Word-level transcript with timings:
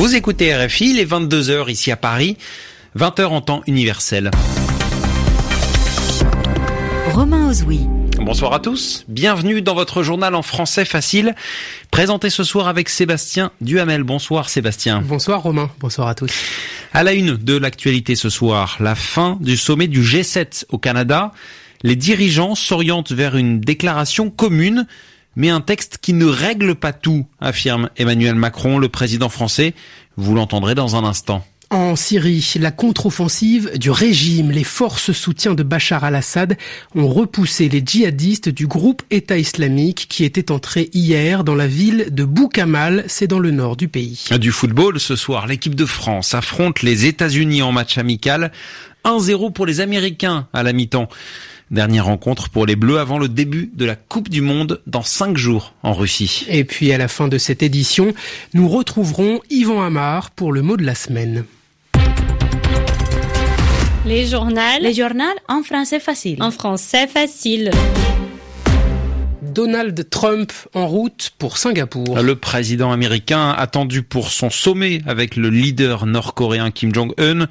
Vous 0.00 0.16
écoutez 0.16 0.56
RFI, 0.56 0.94
les 0.94 1.04
22h 1.04 1.70
ici 1.70 1.90
à 1.90 1.96
Paris, 1.96 2.38
20h 2.98 3.26
en 3.26 3.42
temps 3.42 3.60
universel. 3.66 4.30
Romain 7.12 7.50
Ozoui. 7.50 7.80
Bonsoir 8.18 8.54
à 8.54 8.60
tous, 8.60 9.04
bienvenue 9.08 9.60
dans 9.60 9.74
votre 9.74 10.02
journal 10.02 10.34
en 10.34 10.40
français 10.40 10.86
facile, 10.86 11.34
présenté 11.90 12.30
ce 12.30 12.44
soir 12.44 12.66
avec 12.66 12.88
Sébastien 12.88 13.52
Duhamel. 13.60 14.02
Bonsoir 14.02 14.48
Sébastien. 14.48 15.02
Bonsoir 15.02 15.42
Romain, 15.42 15.68
bonsoir 15.80 16.08
à 16.08 16.14
tous. 16.14 16.32
À 16.94 17.02
la 17.02 17.12
une 17.12 17.36
de 17.36 17.58
l'actualité 17.58 18.14
ce 18.14 18.30
soir, 18.30 18.78
la 18.80 18.94
fin 18.94 19.36
du 19.42 19.58
sommet 19.58 19.86
du 19.86 20.02
G7 20.02 20.64
au 20.70 20.78
Canada. 20.78 21.30
Les 21.82 21.96
dirigeants 21.96 22.54
s'orientent 22.54 23.12
vers 23.12 23.36
une 23.36 23.60
déclaration 23.60 24.30
commune, 24.30 24.86
mais 25.36 25.48
un 25.48 25.60
texte 25.60 25.98
qui 26.00 26.12
ne 26.12 26.26
règle 26.26 26.74
pas 26.74 26.92
tout, 26.92 27.26
affirme 27.40 27.90
Emmanuel 27.96 28.34
Macron, 28.34 28.78
le 28.78 28.88
président 28.88 29.28
français. 29.28 29.74
Vous 30.16 30.34
l'entendrez 30.34 30.74
dans 30.74 30.96
un 30.96 31.04
instant. 31.04 31.44
En 31.72 31.94
Syrie, 31.94 32.54
la 32.58 32.72
contre-offensive 32.72 33.78
du 33.78 33.92
régime, 33.92 34.50
les 34.50 34.64
forces 34.64 35.12
soutien 35.12 35.54
de 35.54 35.62
Bachar 35.62 36.02
al-Assad 36.02 36.56
ont 36.96 37.06
repoussé 37.06 37.68
les 37.68 37.80
djihadistes 37.86 38.48
du 38.48 38.66
groupe 38.66 39.02
État 39.12 39.38
islamique 39.38 40.06
qui 40.08 40.24
était 40.24 40.50
entré 40.50 40.90
hier 40.92 41.44
dans 41.44 41.54
la 41.54 41.68
ville 41.68 42.08
de 42.10 42.24
Boukamal, 42.24 43.04
c'est 43.06 43.28
dans 43.28 43.38
le 43.38 43.52
nord 43.52 43.76
du 43.76 43.86
pays. 43.86 44.24
Du 44.40 44.50
football 44.50 44.98
ce 44.98 45.14
soir, 45.14 45.46
l'équipe 45.46 45.76
de 45.76 45.86
France 45.86 46.34
affronte 46.34 46.82
les 46.82 47.06
États-Unis 47.06 47.62
en 47.62 47.70
match 47.70 47.98
amical. 47.98 48.50
1-0 49.04 49.52
pour 49.52 49.64
les 49.64 49.78
Américains 49.78 50.48
à 50.52 50.64
la 50.64 50.72
mi-temps. 50.72 51.08
Dernière 51.70 52.06
rencontre 52.06 52.48
pour 52.48 52.66
les 52.66 52.74
Bleus 52.74 52.98
avant 52.98 53.18
le 53.18 53.28
début 53.28 53.70
de 53.72 53.84
la 53.84 53.94
Coupe 53.94 54.28
du 54.28 54.40
Monde 54.40 54.82
dans 54.88 55.04
cinq 55.04 55.36
jours 55.36 55.72
en 55.84 55.92
Russie. 55.92 56.44
Et 56.48 56.64
puis 56.64 56.92
à 56.92 56.98
la 56.98 57.06
fin 57.06 57.28
de 57.28 57.38
cette 57.38 57.62
édition, 57.62 58.12
nous 58.54 58.68
retrouverons 58.68 59.40
Yvan 59.50 59.80
Amar 59.80 60.32
pour 60.32 60.52
le 60.52 60.62
mot 60.62 60.76
de 60.76 60.82
la 60.82 60.96
semaine. 60.96 61.44
Les 64.04 64.26
journaux. 64.26 64.60
Les 64.80 64.94
journaux 64.94 65.22
en 65.48 65.62
français 65.62 66.00
facile. 66.00 66.42
En 66.42 66.50
français 66.50 67.06
facile. 67.06 67.70
Donald 69.52 70.08
Trump 70.10 70.52
en 70.74 70.86
route 70.86 71.30
pour 71.38 71.58
Singapour. 71.58 72.20
Le 72.20 72.36
président 72.36 72.92
américain 72.92 73.50
attendu 73.50 74.02
pour 74.02 74.30
son 74.30 74.48
sommet 74.48 75.02
avec 75.06 75.36
le 75.36 75.50
leader 75.50 76.06
nord-coréen 76.06 76.70
Kim 76.70 76.94
Jong-un, 76.94 77.48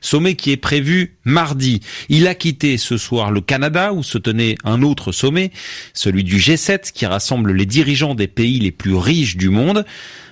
sommet 0.00 0.36
qui 0.36 0.52
est 0.52 0.56
prévu 0.56 1.16
mardi. 1.24 1.80
Il 2.08 2.28
a 2.28 2.34
quitté 2.34 2.78
ce 2.78 2.96
soir 2.96 3.30
le 3.30 3.40
Canada 3.40 3.92
où 3.92 4.02
se 4.02 4.18
tenait 4.18 4.56
un 4.64 4.82
autre 4.82 5.12
sommet, 5.12 5.50
celui 5.92 6.24
du 6.24 6.36
G7 6.36 6.92
qui 6.92 7.06
rassemble 7.06 7.52
les 7.52 7.66
dirigeants 7.66 8.14
des 8.14 8.28
pays 8.28 8.60
les 8.60 8.72
plus 8.72 8.94
riches 8.94 9.36
du 9.36 9.48
monde. 9.48 9.84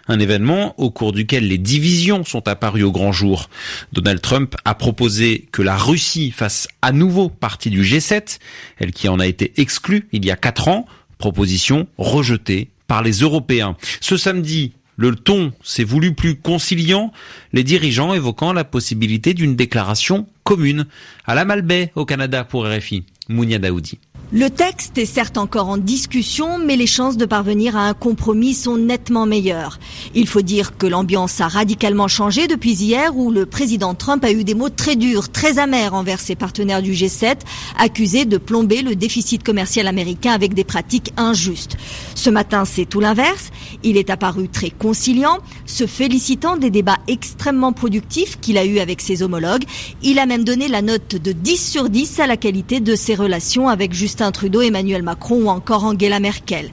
Un 0.08 0.18
événement 0.18 0.74
au 0.80 0.90
cours 0.90 1.12
duquel 1.12 1.46
les 1.46 1.58
divisions 1.58 2.24
sont 2.24 2.48
apparues 2.48 2.82
au 2.82 2.92
grand 2.92 3.12
jour. 3.12 3.50
Donald 3.92 4.22
Trump 4.22 4.56
a 4.64 4.74
proposé 4.74 5.46
que 5.52 5.60
la 5.60 5.76
Russie 5.76 6.30
fasse 6.30 6.66
à 6.80 6.92
nouveau 6.92 7.28
partie 7.28 7.68
du 7.68 7.82
G7, 7.82 8.38
elle 8.78 8.92
qui 8.92 9.08
en 9.08 9.20
a 9.20 9.26
été 9.26 9.52
exclue 9.58 10.08
il 10.12 10.24
y 10.24 10.30
a 10.30 10.36
quatre 10.36 10.68
ans, 10.68 10.86
proposition 11.18 11.86
rejetée 11.98 12.70
par 12.86 13.02
les 13.02 13.20
Européens. 13.20 13.76
Ce 14.00 14.16
samedi, 14.16 14.72
le 14.96 15.14
ton 15.14 15.52
s'est 15.62 15.84
voulu 15.84 16.14
plus 16.14 16.36
conciliant, 16.36 17.12
les 17.52 17.62
dirigeants 17.62 18.14
évoquant 18.14 18.52
la 18.52 18.64
possibilité 18.64 19.34
d'une 19.34 19.56
déclaration 19.56 20.26
commune 20.42 20.86
à 21.26 21.34
la 21.34 21.44
Malbaie 21.44 21.92
au 21.94 22.04
Canada 22.04 22.44
pour 22.44 22.66
RFI. 22.66 23.04
Mounia 23.28 23.58
Daoudi. 23.58 23.98
Le 24.30 24.50
texte 24.50 24.98
est 24.98 25.06
certes 25.06 25.38
encore 25.38 25.68
en 25.68 25.78
discussion, 25.78 26.58
mais 26.58 26.76
les 26.76 26.86
chances 26.86 27.16
de 27.16 27.24
parvenir 27.24 27.78
à 27.78 27.88
un 27.88 27.94
compromis 27.94 28.52
sont 28.52 28.76
nettement 28.76 29.24
meilleures. 29.24 29.78
Il 30.14 30.26
faut 30.26 30.42
dire 30.42 30.76
que 30.76 30.86
l'ambiance 30.86 31.40
a 31.40 31.48
radicalement 31.48 32.08
changé 32.08 32.46
depuis 32.46 32.74
hier 32.74 33.16
où 33.16 33.30
le 33.30 33.46
président 33.46 33.94
Trump 33.94 34.22
a 34.26 34.30
eu 34.30 34.44
des 34.44 34.52
mots 34.52 34.68
très 34.68 34.96
durs, 34.96 35.30
très 35.30 35.58
amers 35.58 35.94
envers 35.94 36.20
ses 36.20 36.34
partenaires 36.34 36.82
du 36.82 36.92
G7, 36.92 37.36
accusés 37.78 38.26
de 38.26 38.36
plomber 38.36 38.82
le 38.82 38.96
déficit 38.96 39.42
commercial 39.42 39.86
américain 39.86 40.32
avec 40.32 40.52
des 40.52 40.64
pratiques 40.64 41.14
injustes. 41.16 41.78
Ce 42.14 42.28
matin, 42.28 42.66
c'est 42.66 42.84
tout 42.84 43.00
l'inverse. 43.00 43.50
Il 43.82 43.96
est 43.96 44.10
apparu 44.10 44.50
très 44.50 44.68
conciliant, 44.68 45.38
se 45.64 45.86
félicitant 45.86 46.58
des 46.58 46.68
débats 46.68 46.98
extrêmement 47.08 47.72
productifs 47.72 48.38
qu'il 48.40 48.58
a 48.58 48.66
eus 48.66 48.78
avec 48.78 49.00
ses 49.00 49.22
homologues. 49.22 49.64
Il 50.02 50.18
a 50.18 50.26
même 50.26 50.44
donné 50.44 50.68
la 50.68 50.82
note 50.82 51.16
de 51.16 51.32
10 51.32 51.70
sur 51.70 51.88
10 51.88 52.20
à 52.20 52.26
la 52.26 52.36
qualité 52.36 52.80
de 52.80 52.94
ses 52.94 53.14
relations 53.14 53.70
avec 53.70 53.94
Justin 53.94 54.07
Trudeau, 54.32 54.62
Emmanuel 54.62 55.02
Macron 55.02 55.42
ou 55.44 55.48
encore 55.48 55.84
Angela 55.84 56.20
Merkel. 56.20 56.70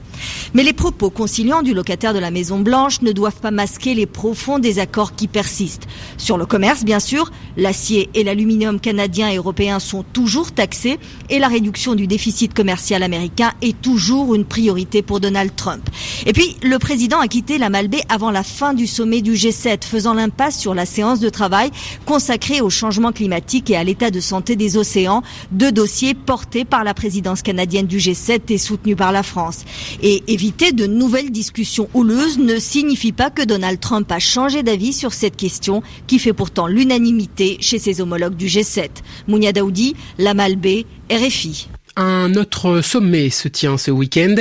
Mais 0.54 0.62
les 0.62 0.72
propos 0.72 1.10
conciliants 1.10 1.62
du 1.62 1.74
locataire 1.74 2.14
de 2.14 2.18
la 2.18 2.30
Maison 2.30 2.60
Blanche 2.60 3.02
ne 3.02 3.12
doivent 3.12 3.40
pas 3.40 3.50
masquer 3.50 3.94
les 3.94 4.06
profonds 4.06 4.58
désaccords 4.58 5.14
qui 5.14 5.28
persistent. 5.28 5.86
Sur 6.16 6.38
le 6.38 6.46
commerce, 6.46 6.84
bien 6.84 7.00
sûr, 7.00 7.30
l'acier 7.56 8.08
et 8.14 8.24
l'aluminium 8.24 8.80
canadien 8.80 9.28
et 9.30 9.36
européen 9.36 9.80
sont 9.80 10.02
toujours 10.02 10.52
taxés 10.52 10.98
et 11.28 11.38
la 11.38 11.48
réduction 11.48 11.94
du 11.94 12.06
déficit 12.06 12.54
commercial 12.54 13.02
américain 13.02 13.52
est 13.62 13.80
toujours 13.80 14.34
une 14.34 14.44
priorité 14.44 15.02
pour 15.02 15.20
Donald 15.20 15.54
Trump. 15.56 15.88
Et 16.24 16.32
puis, 16.32 16.56
le 16.62 16.78
président 16.78 17.20
a 17.20 17.28
quitté 17.28 17.58
la 17.58 17.70
Malbaie 17.70 18.02
avant 18.08 18.30
la 18.30 18.42
fin 18.42 18.74
du 18.74 18.86
sommet 18.86 19.20
du 19.20 19.34
G7, 19.34 19.84
faisant 19.84 20.14
l'impasse 20.14 20.58
sur 20.58 20.74
la 20.74 20.86
séance 20.86 21.20
de 21.20 21.28
travail 21.28 21.70
consacrée 22.04 22.60
au 22.60 22.70
changement 22.70 23.12
climatique 23.12 23.70
et 23.70 23.76
à 23.76 23.84
l'état 23.84 24.10
de 24.10 24.20
santé 24.20 24.56
des 24.56 24.76
océans, 24.76 25.22
deux 25.50 25.72
dossiers 25.72 26.14
portés 26.14 26.64
par 26.64 26.84
la 26.84 26.94
présidence 27.26 27.42
canadienne 27.42 27.88
du 27.88 27.98
G7 27.98 28.40
et 28.50 28.58
soutenus 28.58 28.96
par 28.96 29.10
la 29.10 29.24
France. 29.24 29.64
Et 30.00 30.22
éviter 30.28 30.70
de 30.70 30.86
nouvelles 30.86 31.32
discussions 31.32 31.88
houleuses 31.92 32.38
ne 32.38 32.56
signifie 32.60 33.10
pas 33.10 33.30
que 33.30 33.42
Donald 33.42 33.80
Trump 33.80 34.12
a 34.12 34.20
changé 34.20 34.62
d'avis 34.62 34.92
sur 34.92 35.12
cette 35.12 35.34
question 35.34 35.82
qui 36.06 36.20
fait 36.20 36.32
pourtant 36.32 36.68
l'unanimité 36.68 37.56
chez 37.60 37.80
ses 37.80 38.00
homologues 38.00 38.36
du 38.36 38.46
G7. 38.46 38.90
Mounia 39.26 39.52
Daoudi, 39.52 39.96
La 40.18 40.34
Malbaie, 40.34 40.86
RFI. 41.10 41.66
Un 41.98 42.34
autre 42.34 42.82
sommet 42.82 43.30
se 43.30 43.48
tient 43.48 43.78
ce 43.78 43.90
week-end 43.90 44.34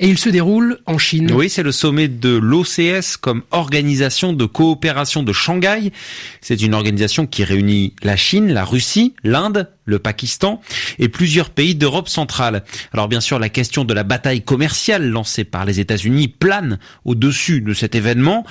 et 0.00 0.08
il 0.08 0.16
se 0.16 0.30
déroule 0.30 0.78
en 0.86 0.96
Chine. 0.96 1.30
Oui, 1.32 1.50
c'est 1.50 1.62
le 1.62 1.70
sommet 1.70 2.08
de 2.08 2.30
l'OCS 2.30 3.18
comme 3.20 3.42
organisation 3.50 4.32
de 4.32 4.46
coopération 4.46 5.22
de 5.22 5.32
Shanghai. 5.32 5.92
C'est 6.40 6.62
une 6.62 6.72
organisation 6.72 7.26
qui 7.26 7.44
réunit 7.44 7.94
la 8.02 8.16
Chine, 8.16 8.50
la 8.50 8.64
Russie, 8.64 9.12
l'Inde, 9.24 9.68
le 9.84 9.98
Pakistan 9.98 10.60
et 10.98 11.08
plusieurs 11.08 11.50
pays 11.50 11.74
d'Europe 11.74 12.08
centrale. 12.08 12.64
Alors 12.92 13.08
bien 13.08 13.20
sûr, 13.20 13.38
la 13.38 13.48
question 13.48 13.84
de 13.84 13.94
la 13.94 14.04
bataille 14.04 14.42
commerciale 14.42 15.08
lancée 15.08 15.44
par 15.44 15.64
les 15.64 15.80
États-Unis 15.80 16.28
plane 16.28 16.78
au-dessus 17.04 17.60
de 17.60 17.74
cet 17.74 17.94
événement. 17.94 18.44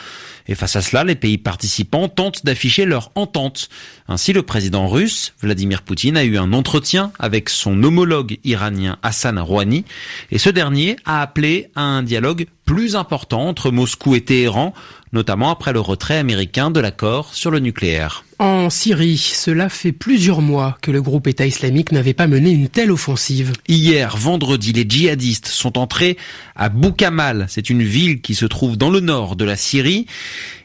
Et 0.47 0.55
face 0.55 0.75
à 0.75 0.81
cela, 0.81 1.03
les 1.03 1.15
pays 1.15 1.37
participants 1.37 2.09
tentent 2.09 2.45
d'afficher 2.45 2.85
leur 2.85 3.11
entente. 3.15 3.69
Ainsi, 4.07 4.33
le 4.33 4.43
président 4.43 4.87
russe, 4.87 5.33
Vladimir 5.41 5.83
Poutine, 5.83 6.17
a 6.17 6.23
eu 6.23 6.37
un 6.37 6.51
entretien 6.51 7.11
avec 7.19 7.49
son 7.49 7.81
homologue 7.83 8.37
iranien 8.43 8.97
Hassan 9.03 9.39
Rouhani, 9.39 9.85
et 10.31 10.37
ce 10.37 10.49
dernier 10.49 10.95
a 11.05 11.21
appelé 11.21 11.69
à 11.75 11.83
un 11.83 12.03
dialogue 12.03 12.47
plus 12.65 12.95
important 12.95 13.47
entre 13.47 13.71
Moscou 13.71 14.15
et 14.15 14.21
Téhéran, 14.21 14.73
notamment 15.13 15.51
après 15.51 15.73
le 15.73 15.79
retrait 15.79 16.17
américain 16.17 16.71
de 16.71 16.79
l'accord 16.79 17.33
sur 17.33 17.51
le 17.51 17.59
nucléaire. 17.59 18.23
En 18.41 18.71
Syrie, 18.71 19.19
cela 19.19 19.69
fait 19.69 19.91
plusieurs 19.91 20.41
mois 20.41 20.75
que 20.81 20.89
le 20.89 20.99
groupe 20.99 21.27
État 21.27 21.45
islamique 21.45 21.91
n'avait 21.91 22.15
pas 22.15 22.25
mené 22.25 22.49
une 22.49 22.69
telle 22.69 22.89
offensive. 22.89 23.53
Hier, 23.67 24.17
vendredi, 24.17 24.73
les 24.73 24.83
djihadistes 24.89 25.45
sont 25.45 25.77
entrés 25.77 26.17
à 26.55 26.69
Boukamal. 26.69 27.45
C'est 27.49 27.69
une 27.69 27.83
ville 27.83 28.19
qui 28.19 28.33
se 28.33 28.47
trouve 28.47 28.77
dans 28.77 28.89
le 28.89 28.99
nord 28.99 29.35
de 29.35 29.45
la 29.45 29.55
Syrie. 29.55 30.07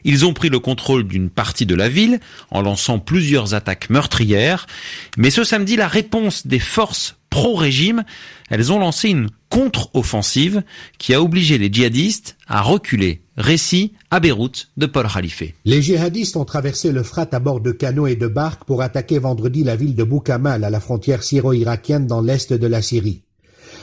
Ils 0.05 0.25
ont 0.25 0.33
pris 0.33 0.49
le 0.49 0.57
contrôle 0.57 1.03
d'une 1.07 1.29
partie 1.29 1.67
de 1.67 1.75
la 1.75 1.87
ville 1.87 2.19
en 2.49 2.63
lançant 2.63 2.97
plusieurs 2.97 3.53
attaques 3.53 3.91
meurtrières. 3.91 4.65
Mais 5.15 5.29
ce 5.29 5.43
samedi, 5.43 5.75
la 5.75 5.87
réponse 5.87 6.47
des 6.47 6.57
forces 6.57 7.15
pro-régime, 7.29 8.05
elles 8.49 8.71
ont 8.71 8.79
lancé 8.79 9.09
une 9.09 9.29
contre-offensive 9.49 10.63
qui 10.97 11.13
a 11.13 11.21
obligé 11.21 11.57
les 11.57 11.71
djihadistes 11.71 12.37
à 12.47 12.61
reculer. 12.61 13.21
Récit 13.37 13.93
à 14.09 14.19
Beyrouth 14.19 14.69
de 14.77 14.87
Paul 14.87 15.07
Khalife. 15.07 15.43
Les 15.63 15.81
djihadistes 15.81 16.37
ont 16.37 16.45
traversé 16.45 16.91
le 16.91 17.03
Frat 17.03 17.27
à 17.31 17.39
bord 17.39 17.59
de 17.59 17.71
canots 17.71 18.07
et 18.07 18.15
de 18.15 18.27
barques 18.27 18.63
pour 18.65 18.81
attaquer 18.81 19.19
vendredi 19.19 19.63
la 19.63 19.75
ville 19.75 19.95
de 19.95 20.03
Boukamal 20.03 20.63
à 20.63 20.69
la 20.69 20.79
frontière 20.79 21.21
syro-irakienne 21.21 22.07
dans 22.07 22.21
l'est 22.21 22.51
de 22.51 22.67
la 22.67 22.81
Syrie. 22.81 23.21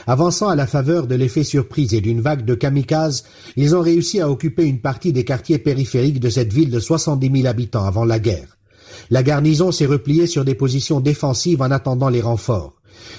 Avançant 0.07 0.49
à 0.49 0.55
la 0.55 0.67
faveur 0.67 1.07
de 1.07 1.15
l'effet 1.15 1.43
surprise 1.43 1.93
et 1.93 2.01
d'une 2.01 2.21
vague 2.21 2.45
de 2.45 2.53
kamikazes, 2.53 3.23
ils 3.55 3.75
ont 3.75 3.81
réussi 3.81 4.19
à 4.19 4.29
occuper 4.29 4.65
une 4.65 4.81
partie 4.81 5.13
des 5.13 5.23
quartiers 5.23 5.57
périphériques 5.57 6.19
de 6.19 6.29
cette 6.29 6.53
ville 6.53 6.69
de 6.69 6.79
70 6.79 7.31
000 7.41 7.47
habitants 7.47 7.85
avant 7.85 8.05
la 8.05 8.19
guerre. 8.19 8.57
La 9.09 9.23
garnison 9.23 9.71
s'est 9.71 9.85
repliée 9.85 10.27
sur 10.27 10.45
des 10.45 10.55
positions 10.55 10.99
défensives 10.99 11.61
en 11.61 11.71
attendant 11.71 12.09
les 12.09 12.21
renforts. 12.21 12.74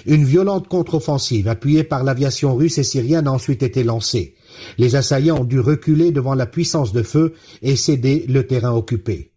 Une 0.06 0.24
violente 0.24 0.68
contre-offensive 0.68 1.48
appuyée 1.48 1.84
par 1.84 2.04
l'aviation 2.04 2.54
russe 2.54 2.78
et 2.78 2.82
syrienne 2.82 3.26
a 3.26 3.32
ensuite 3.32 3.62
été 3.62 3.84
lancée. 3.84 4.34
Les 4.78 4.96
assaillants 4.96 5.40
ont 5.40 5.44
dû 5.44 5.60
reculer 5.60 6.12
devant 6.12 6.34
la 6.34 6.46
puissance 6.46 6.92
de 6.92 7.02
feu 7.02 7.34
et 7.62 7.76
céder 7.76 8.24
le 8.28 8.46
terrain 8.46 8.72
occupé. 8.72 9.32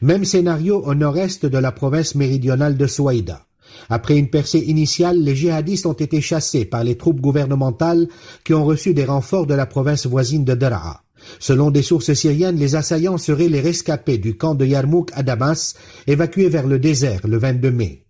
Même 0.00 0.24
scénario 0.24 0.82
au 0.84 0.94
nord-est 0.94 1.46
de 1.46 1.58
la 1.58 1.72
province 1.72 2.14
méridionale 2.14 2.76
de 2.76 2.86
Souaïda. 2.86 3.46
Après 3.88 4.16
une 4.16 4.28
percée 4.28 4.60
initiale, 4.60 5.18
les 5.18 5.34
djihadistes 5.34 5.86
ont 5.86 5.92
été 5.92 6.20
chassés 6.20 6.64
par 6.64 6.84
les 6.84 6.96
troupes 6.96 7.20
gouvernementales 7.20 8.08
qui 8.44 8.54
ont 8.54 8.64
reçu 8.64 8.94
des 8.94 9.04
renforts 9.04 9.46
de 9.46 9.54
la 9.54 9.66
province 9.66 10.06
voisine 10.06 10.44
de 10.44 10.54
Daraa. 10.54 11.02
Selon 11.38 11.70
des 11.70 11.82
sources 11.82 12.12
syriennes, 12.14 12.58
les 12.58 12.74
assaillants 12.74 13.18
seraient 13.18 13.48
les 13.48 13.60
rescapés 13.60 14.18
du 14.18 14.36
camp 14.36 14.54
de 14.54 14.66
Yarmouk 14.66 15.10
à 15.14 15.22
Damas, 15.22 15.74
évacués 16.06 16.48
vers 16.48 16.66
le 16.66 16.78
désert 16.78 17.26
le 17.26 17.38
22 17.38 17.70
mai. 17.70 18.01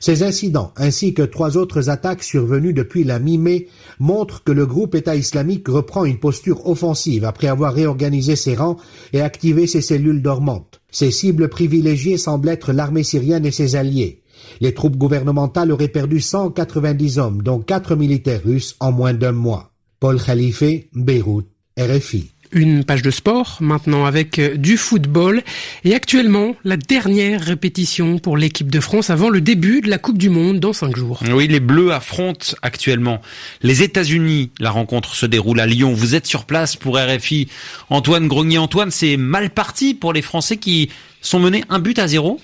Ces 0.00 0.22
incidents, 0.22 0.72
ainsi 0.76 1.14
que 1.14 1.22
trois 1.22 1.56
autres 1.56 1.88
attaques 1.88 2.22
survenues 2.22 2.72
depuis 2.72 3.04
la 3.04 3.18
mi-mai, 3.18 3.68
montrent 3.98 4.42
que 4.44 4.52
le 4.52 4.66
groupe 4.66 4.94
État 4.94 5.16
islamique 5.16 5.68
reprend 5.68 6.04
une 6.04 6.18
posture 6.18 6.66
offensive 6.66 7.24
après 7.24 7.46
avoir 7.46 7.74
réorganisé 7.74 8.36
ses 8.36 8.54
rangs 8.54 8.76
et 9.12 9.20
activé 9.20 9.66
ses 9.66 9.80
cellules 9.80 10.22
dormantes. 10.22 10.80
Ses 10.90 11.10
cibles 11.10 11.48
privilégiées 11.48 12.18
semblent 12.18 12.48
être 12.48 12.72
l'armée 12.72 13.04
syrienne 13.04 13.46
et 13.46 13.50
ses 13.50 13.76
alliés. 13.76 14.22
Les 14.60 14.74
troupes 14.74 14.96
gouvernementales 14.96 15.72
auraient 15.72 15.88
perdu 15.88 16.20
190 16.20 17.18
hommes, 17.18 17.42
dont 17.42 17.60
quatre 17.60 17.96
militaires 17.96 18.42
russes, 18.44 18.76
en 18.80 18.92
moins 18.92 19.14
d'un 19.14 19.32
mois. 19.32 19.72
Paul 20.00 20.20
Khalife, 20.20 20.64
Beyrouth, 20.94 21.46
RFI. 21.78 22.31
Une 22.52 22.84
page 22.84 23.02
de 23.02 23.10
sport 23.10 23.56
maintenant 23.60 24.04
avec 24.04 24.38
euh, 24.38 24.56
du 24.56 24.76
football 24.76 25.42
et 25.84 25.94
actuellement 25.94 26.54
la 26.64 26.76
dernière 26.76 27.40
répétition 27.40 28.18
pour 28.18 28.36
l'équipe 28.36 28.70
de 28.70 28.78
France 28.78 29.08
avant 29.08 29.30
le 29.30 29.40
début 29.40 29.80
de 29.80 29.88
la 29.88 29.96
Coupe 29.98 30.18
du 30.18 30.28
Monde 30.28 30.60
dans 30.60 30.74
cinq 30.74 30.96
jours. 30.96 31.22
Oui, 31.32 31.48
les 31.48 31.60
Bleus 31.60 31.92
affrontent 31.92 32.54
actuellement 32.60 33.22
les 33.62 33.82
États-Unis. 33.82 34.50
La 34.60 34.70
rencontre 34.70 35.14
se 35.14 35.24
déroule 35.24 35.60
à 35.60 35.66
Lyon. 35.66 35.94
Vous 35.94 36.14
êtes 36.14 36.26
sur 36.26 36.44
place 36.44 36.76
pour 36.76 36.98
RFI. 36.98 37.48
Antoine 37.88 38.28
Grognier. 38.28 38.58
Antoine, 38.58 38.90
c'est 38.90 39.16
mal 39.16 39.50
parti 39.50 39.94
pour 39.94 40.12
les 40.12 40.22
Français 40.22 40.58
qui 40.58 40.90
sont 41.22 41.40
menés 41.40 41.64
un 41.70 41.78
but 41.78 41.98
à 41.98 42.06
zéro 42.06 42.38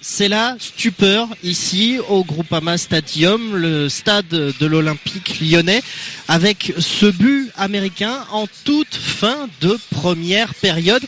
c'est 0.00 0.28
la 0.28 0.56
stupeur 0.58 1.28
ici 1.42 1.98
au 2.08 2.24
Groupama 2.24 2.76
Stadium, 2.76 3.56
le 3.56 3.88
stade 3.88 4.28
de 4.28 4.66
l'Olympique 4.66 5.40
lyonnais, 5.40 5.82
avec 6.28 6.74
ce 6.78 7.06
but 7.06 7.50
américain 7.56 8.24
en 8.30 8.46
toute 8.64 8.94
fin 8.94 9.48
de 9.60 9.78
première 9.90 10.54
période 10.54 11.02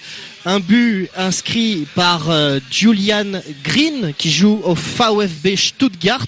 un 0.46 0.60
but 0.60 1.10
inscrit 1.16 1.88
par 1.96 2.31
euh, 2.31 2.60
Julian 2.70 3.43
Green 3.64 4.14
qui 4.16 4.31
joue 4.31 4.62
au 4.64 4.75
VfB 4.75 5.56
Stuttgart 5.56 6.25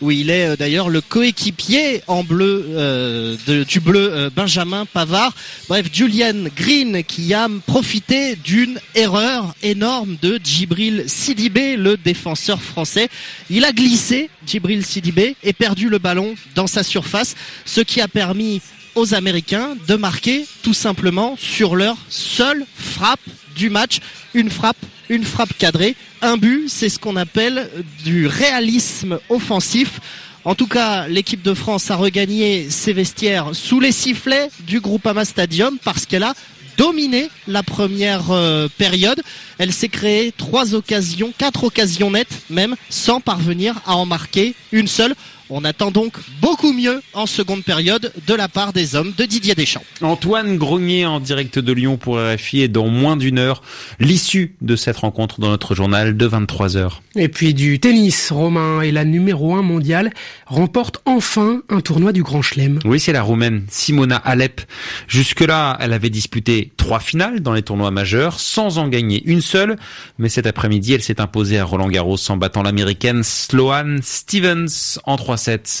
où 0.00 0.12
il 0.12 0.30
est 0.30 0.50
euh, 0.50 0.56
d'ailleurs 0.56 0.88
le 0.88 1.00
coéquipier 1.00 2.02
en 2.06 2.22
bleu 2.22 2.66
euh, 2.70 3.36
du 3.64 3.80
bleu 3.80 4.30
Benjamin 4.34 4.86
Pavard. 4.86 5.34
Bref, 5.68 5.86
Julian 5.92 6.44
Green 6.56 7.02
qui 7.02 7.34
a 7.34 7.48
profité 7.66 8.36
d'une 8.36 8.78
erreur 8.94 9.52
énorme 9.64 10.16
de 10.22 10.38
Djibril 10.42 11.04
Sidibé, 11.08 11.76
le 11.76 11.96
défenseur 11.96 12.62
français. 12.62 13.08
Il 13.50 13.64
a 13.64 13.72
glissé 13.72 14.30
Djibril 14.46 14.86
Sidibé 14.86 15.34
et 15.42 15.52
perdu 15.52 15.88
le 15.88 15.98
ballon 15.98 16.36
dans 16.54 16.68
sa 16.68 16.84
surface, 16.84 17.34
ce 17.64 17.80
qui 17.80 18.00
a 18.00 18.06
permis 18.06 18.60
aux 18.94 19.14
Américains 19.14 19.76
de 19.86 19.94
marquer 19.94 20.46
tout 20.62 20.74
simplement 20.74 21.36
sur 21.38 21.76
leur 21.76 21.96
seule 22.08 22.64
frappe 22.74 23.20
du 23.56 23.70
match. 23.70 23.98
Une 24.34 24.50
frappe, 24.50 24.76
une 25.08 25.24
frappe 25.24 25.56
cadrée, 25.58 25.96
un 26.22 26.36
but, 26.36 26.68
c'est 26.68 26.88
ce 26.88 26.98
qu'on 26.98 27.16
appelle 27.16 27.70
du 28.04 28.26
réalisme 28.26 29.18
offensif. 29.28 30.00
En 30.44 30.54
tout 30.54 30.66
cas, 30.66 31.08
l'équipe 31.08 31.42
de 31.42 31.54
France 31.54 31.90
a 31.90 31.96
regagné 31.96 32.70
ses 32.70 32.92
vestiaires 32.92 33.50
sous 33.54 33.80
les 33.80 33.92
sifflets 33.92 34.50
du 34.60 34.80
Groupama 34.80 35.24
Stadium 35.24 35.78
parce 35.84 36.06
qu'elle 36.06 36.22
a 36.22 36.34
dominé 36.78 37.28
la 37.46 37.62
première 37.62 38.30
euh, 38.30 38.68
période. 38.78 39.20
Elle 39.58 39.72
s'est 39.72 39.88
créée 39.88 40.32
trois 40.34 40.74
occasions, 40.74 41.32
quatre 41.36 41.64
occasions 41.64 42.10
nettes 42.10 42.42
même, 42.48 42.76
sans 42.88 43.20
parvenir 43.20 43.74
à 43.84 43.96
en 43.96 44.06
marquer 44.06 44.54
une 44.72 44.86
seule. 44.86 45.14
On 45.50 45.64
attend 45.64 45.90
donc 45.90 46.12
beaucoup 46.42 46.74
mieux 46.74 47.00
en 47.14 47.24
seconde 47.24 47.64
période 47.64 48.12
de 48.26 48.34
la 48.34 48.48
part 48.48 48.74
des 48.74 48.94
hommes 48.96 49.14
de 49.16 49.24
Didier 49.24 49.54
Deschamps. 49.54 49.82
Antoine 50.02 50.58
Grenier 50.58 51.06
en 51.06 51.20
direct 51.20 51.58
de 51.58 51.72
Lyon 51.72 51.96
pour 51.96 52.18
RFI 52.18 52.60
et 52.60 52.68
dans 52.68 52.88
moins 52.88 53.16
d'une 53.16 53.38
heure 53.38 53.62
l'issue 53.98 54.54
de 54.60 54.76
cette 54.76 54.98
rencontre 54.98 55.40
dans 55.40 55.48
notre 55.48 55.74
journal 55.74 56.18
de 56.18 56.26
23 56.26 56.76
heures. 56.76 57.02
Et 57.16 57.28
puis 57.28 57.54
du 57.54 57.80
tennis, 57.80 58.30
Romain 58.30 58.82
et 58.82 58.92
la 58.92 59.06
numéro 59.06 59.54
1 59.54 59.62
mondiale 59.62 60.12
remporte 60.44 61.00
enfin 61.06 61.62
un 61.70 61.80
tournoi 61.80 62.12
du 62.12 62.22
Grand 62.22 62.42
Chelem. 62.42 62.78
Oui, 62.84 63.00
c'est 63.00 63.12
la 63.12 63.22
roumaine 63.22 63.64
Simona 63.70 64.16
Alep. 64.16 64.60
Jusque-là, 65.06 65.78
elle 65.80 65.94
avait 65.94 66.10
disputé 66.10 66.72
trois 66.76 67.00
finales 67.00 67.40
dans 67.40 67.54
les 67.54 67.62
tournois 67.62 67.90
majeurs 67.90 68.38
sans 68.38 68.76
en 68.76 68.88
gagner 68.88 69.22
une 69.24 69.40
seule, 69.40 69.76
mais 70.18 70.28
cet 70.28 70.46
après-midi, 70.46 70.92
elle 70.92 71.02
s'est 71.02 71.22
imposée 71.22 71.58
à 71.58 71.64
Roland 71.64 71.88
Garros 71.88 72.18
en 72.28 72.36
battant 72.36 72.62
l'américaine 72.62 73.22
Sloane 73.22 74.00
Stevens 74.02 74.98
en 75.04 75.16
3 75.16 75.37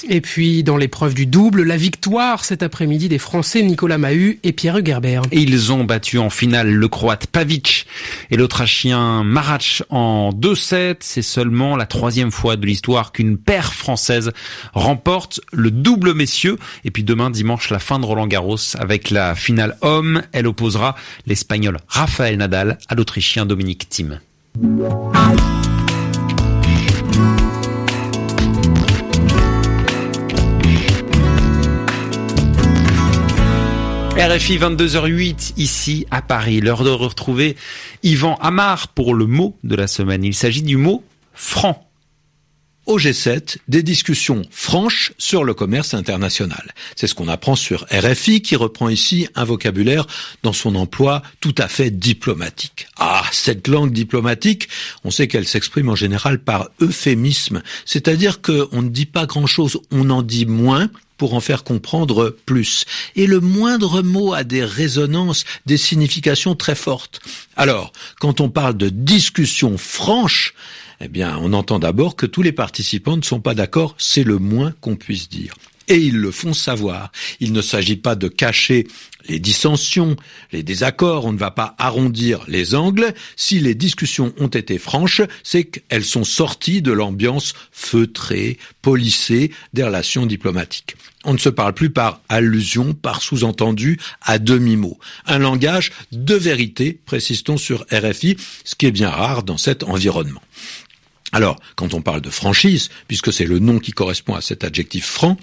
et 0.08 0.20
puis, 0.20 0.62
dans 0.62 0.76
l'épreuve 0.76 1.14
du 1.14 1.26
double, 1.26 1.62
la 1.62 1.76
victoire 1.76 2.44
cet 2.44 2.62
après-midi 2.62 3.08
des 3.08 3.18
Français 3.18 3.62
Nicolas 3.62 3.98
Mahut 3.98 4.38
et 4.42 4.52
Pierre 4.52 4.78
Hugerbert. 4.78 5.22
Et 5.32 5.40
ils 5.40 5.72
ont 5.72 5.84
battu 5.84 6.18
en 6.18 6.30
finale 6.30 6.70
le 6.70 6.88
Croate 6.88 7.26
Pavic 7.26 7.86
et 8.30 8.36
l'Autrichien 8.36 9.24
Marac 9.24 9.82
en 9.90 10.30
2-7. 10.30 10.96
C'est 11.00 11.22
seulement 11.22 11.76
la 11.76 11.86
troisième 11.86 12.30
fois 12.30 12.56
de 12.56 12.66
l'histoire 12.66 13.12
qu'une 13.12 13.36
paire 13.36 13.74
française 13.74 14.32
remporte 14.74 15.40
le 15.52 15.70
double 15.70 16.14
messieurs. 16.14 16.56
Et 16.84 16.90
puis 16.90 17.02
demain, 17.02 17.30
dimanche, 17.30 17.70
la 17.70 17.78
fin 17.78 17.98
de 17.98 18.06
Roland 18.06 18.26
Garros 18.26 18.76
avec 18.78 19.10
la 19.10 19.34
finale 19.34 19.76
homme. 19.82 20.22
Elle 20.32 20.46
opposera 20.46 20.94
l'Espagnol 21.26 21.78
Rafael 21.88 22.36
Nadal 22.36 22.78
à 22.88 22.94
l'Autrichien 22.94 23.46
Dominique 23.46 23.88
Thiem. 23.88 24.20
RFI 34.28 34.58
22h08 34.58 35.54
ici 35.56 36.06
à 36.10 36.20
Paris. 36.20 36.60
L'heure 36.60 36.84
de 36.84 36.90
retrouver 36.90 37.56
Yvan 38.02 38.34
Amar 38.42 38.88
pour 38.88 39.14
le 39.14 39.24
mot 39.24 39.56
de 39.64 39.74
la 39.74 39.86
semaine. 39.86 40.22
Il 40.22 40.34
s'agit 40.34 40.60
du 40.60 40.76
mot 40.76 41.02
franc. 41.32 41.87
Au 42.88 42.98
G7, 42.98 43.58
des 43.68 43.82
discussions 43.82 44.40
franches 44.50 45.12
sur 45.18 45.44
le 45.44 45.52
commerce 45.52 45.92
international. 45.92 46.72
C'est 46.96 47.06
ce 47.06 47.14
qu'on 47.14 47.28
apprend 47.28 47.54
sur 47.54 47.84
RFI 47.92 48.40
qui 48.40 48.56
reprend 48.56 48.88
ici 48.88 49.28
un 49.34 49.44
vocabulaire 49.44 50.06
dans 50.42 50.54
son 50.54 50.74
emploi 50.74 51.22
tout 51.40 51.54
à 51.58 51.68
fait 51.68 51.90
diplomatique. 51.90 52.88
Ah, 52.96 53.24
cette 53.30 53.68
langue 53.68 53.92
diplomatique, 53.92 54.70
on 55.04 55.10
sait 55.10 55.28
qu'elle 55.28 55.46
s'exprime 55.46 55.90
en 55.90 55.96
général 55.96 56.38
par 56.38 56.70
euphémisme, 56.80 57.62
c'est-à-dire 57.84 58.40
qu'on 58.40 58.80
ne 58.80 58.88
dit 58.88 59.04
pas 59.04 59.26
grand-chose, 59.26 59.78
on 59.90 60.08
en 60.08 60.22
dit 60.22 60.46
moins 60.46 60.88
pour 61.18 61.34
en 61.34 61.40
faire 61.40 61.64
comprendre 61.64 62.34
plus. 62.46 62.86
Et 63.16 63.26
le 63.26 63.40
moindre 63.40 64.00
mot 64.00 64.32
a 64.32 64.44
des 64.44 64.64
résonances, 64.64 65.44
des 65.66 65.76
significations 65.76 66.54
très 66.54 66.76
fortes. 66.76 67.20
Alors, 67.54 67.92
quand 68.18 68.40
on 68.40 68.48
parle 68.48 68.78
de 68.78 68.88
discussion 68.88 69.76
franche, 69.76 70.54
eh 71.00 71.08
bien, 71.08 71.38
on 71.40 71.52
entend 71.52 71.78
d'abord 71.78 72.16
que 72.16 72.26
tous 72.26 72.42
les 72.42 72.52
participants 72.52 73.16
ne 73.16 73.22
sont 73.22 73.40
pas 73.40 73.54
d'accord, 73.54 73.94
c'est 73.98 74.24
le 74.24 74.38
moins 74.38 74.72
qu'on 74.80 74.96
puisse 74.96 75.28
dire 75.28 75.54
et 75.88 75.96
ils 75.96 76.18
le 76.18 76.30
font 76.30 76.52
savoir. 76.52 77.10
Il 77.40 77.52
ne 77.52 77.62
s'agit 77.62 77.96
pas 77.96 78.14
de 78.14 78.28
cacher 78.28 78.86
les 79.28 79.38
dissensions, 79.38 80.16
les 80.52 80.62
désaccords, 80.62 81.26
on 81.26 81.32
ne 81.32 81.38
va 81.38 81.50
pas 81.50 81.74
arrondir 81.78 82.44
les 82.48 82.74
angles. 82.74 83.12
Si 83.36 83.58
les 83.60 83.74
discussions 83.74 84.32
ont 84.38 84.48
été 84.48 84.78
franches, 84.78 85.22
c'est 85.42 85.64
qu'elles 85.64 86.04
sont 86.04 86.24
sorties 86.24 86.80
de 86.80 86.92
l'ambiance 86.92 87.54
feutrée, 87.72 88.58
polissée 88.80 89.50
des 89.74 89.84
relations 89.84 90.24
diplomatiques. 90.24 90.96
On 91.24 91.34
ne 91.34 91.38
se 91.38 91.48
parle 91.48 91.74
plus 91.74 91.90
par 91.90 92.22
allusion, 92.28 92.94
par 92.94 93.20
sous-entendu, 93.20 93.98
à 94.22 94.38
demi-mot. 94.38 94.98
Un 95.26 95.40
langage 95.40 95.92
de 96.12 96.34
vérité, 96.34 96.98
précise-t-on 97.04 97.58
sur 97.58 97.84
RFI, 97.92 98.36
ce 98.64 98.76
qui 98.76 98.86
est 98.86 98.92
bien 98.92 99.10
rare 99.10 99.42
dans 99.42 99.58
cet 99.58 99.82
environnement. 99.82 100.40
Alors, 101.32 101.60
quand 101.76 101.92
on 101.92 102.00
parle 102.00 102.22
de 102.22 102.30
franchise, 102.30 102.88
puisque 103.06 103.32
c'est 103.32 103.44
le 103.44 103.58
nom 103.58 103.78
qui 103.78 103.92
correspond 103.92 104.34
à 104.34 104.40
cet 104.40 104.64
adjectif 104.64 105.04
franc, 105.04 105.36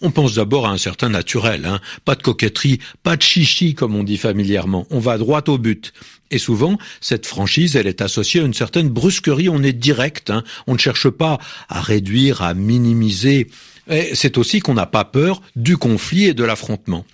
on 0.00 0.10
pense 0.10 0.34
d'abord 0.34 0.66
à 0.66 0.70
un 0.70 0.78
certain 0.78 1.08
naturel, 1.08 1.64
hein. 1.64 1.80
pas 2.04 2.16
de 2.16 2.22
coquetterie, 2.22 2.80
pas 3.04 3.16
de 3.16 3.22
chichi 3.22 3.74
comme 3.74 3.94
on 3.94 4.02
dit 4.02 4.16
familièrement, 4.16 4.86
on 4.90 4.98
va 4.98 5.16
droit 5.16 5.42
au 5.46 5.58
but. 5.58 5.92
Et 6.30 6.38
souvent, 6.38 6.76
cette 7.00 7.24
franchise, 7.24 7.76
elle 7.76 7.86
est 7.86 8.02
associée 8.02 8.40
à 8.40 8.44
une 8.44 8.54
certaine 8.54 8.88
brusquerie, 8.88 9.48
on 9.48 9.62
est 9.62 9.72
direct, 9.72 10.30
hein. 10.30 10.42
on 10.66 10.74
ne 10.74 10.78
cherche 10.78 11.08
pas 11.08 11.38
à 11.68 11.80
réduire, 11.80 12.42
à 12.42 12.54
minimiser. 12.54 13.48
C'est 14.14 14.38
aussi 14.38 14.60
qu'on 14.60 14.74
n'a 14.74 14.86
pas 14.86 15.04
peur 15.04 15.42
du 15.56 15.76
conflit 15.76 16.26
et 16.26 16.34
de 16.34 16.44
l'affrontement. 16.44 17.04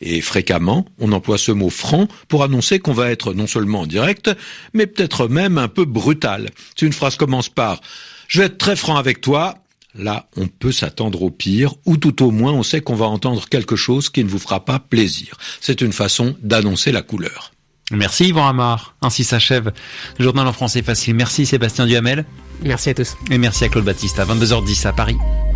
Et 0.00 0.20
fréquemment, 0.20 0.86
on 0.98 1.12
emploie 1.12 1.38
ce 1.38 1.52
mot 1.52 1.70
franc 1.70 2.08
pour 2.28 2.42
annoncer 2.42 2.78
qu'on 2.78 2.92
va 2.92 3.10
être 3.10 3.34
non 3.34 3.46
seulement 3.46 3.80
en 3.80 3.86
direct, 3.86 4.30
mais 4.74 4.86
peut-être 4.86 5.28
même 5.28 5.58
un 5.58 5.68
peu 5.68 5.84
brutal. 5.84 6.50
Si 6.76 6.86
une 6.86 6.92
phrase 6.92 7.16
commence 7.16 7.48
par 7.48 7.80
je 8.28 8.40
vais 8.40 8.46
être 8.46 8.58
très 8.58 8.76
franc 8.76 8.96
avec 8.96 9.20
toi, 9.20 9.56
là, 9.94 10.28
on 10.36 10.46
peut 10.46 10.72
s'attendre 10.72 11.22
au 11.22 11.30
pire, 11.30 11.74
ou 11.84 11.96
tout 11.96 12.24
au 12.24 12.30
moins 12.30 12.52
on 12.52 12.62
sait 12.62 12.80
qu'on 12.80 12.94
va 12.94 13.06
entendre 13.06 13.46
quelque 13.48 13.76
chose 13.76 14.08
qui 14.08 14.24
ne 14.24 14.28
vous 14.28 14.38
fera 14.38 14.64
pas 14.64 14.78
plaisir. 14.78 15.36
C'est 15.60 15.80
une 15.80 15.92
façon 15.92 16.34
d'annoncer 16.42 16.92
la 16.92 17.02
couleur. 17.02 17.52
Merci 17.90 18.28
Yvan 18.28 18.48
Amar. 18.48 18.94
Ainsi 19.02 19.22
s'achève 19.22 19.72
le 20.18 20.24
journal 20.24 20.46
en 20.46 20.52
français 20.52 20.82
facile. 20.82 21.14
Merci 21.14 21.44
Sébastien 21.44 21.86
Duhamel. 21.86 22.24
Merci 22.62 22.90
à 22.90 22.94
tous. 22.94 23.16
Et 23.30 23.38
merci 23.38 23.64
à 23.64 23.68
Claude 23.68 23.84
Baptiste 23.84 24.18
à 24.18 24.24
22h10 24.24 24.86
à 24.86 24.92
Paris. 24.92 25.16